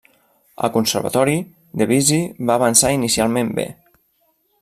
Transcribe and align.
Al 0.67 0.69
Conservatori, 0.77 1.35
Debussy 1.81 2.19
va 2.51 2.57
avançar 2.61 2.93
inicialment 2.97 3.55
bé. 3.61 3.67